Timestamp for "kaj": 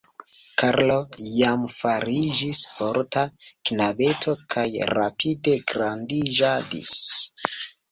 4.57-4.67